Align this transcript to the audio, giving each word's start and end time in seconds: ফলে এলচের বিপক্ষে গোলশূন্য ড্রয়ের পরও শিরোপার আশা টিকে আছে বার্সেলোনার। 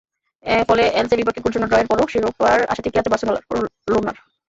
ফলে 0.69 0.83
এলচের 0.99 1.19
বিপক্ষে 1.19 1.43
গোলশূন্য 1.43 1.69
ড্রয়ের 1.69 1.89
পরও 1.89 2.11
শিরোপার 2.13 2.59
আশা 2.71 2.81
টিকে 2.83 2.99
আছে 2.99 3.11
বার্সেলোনার। 3.11 3.45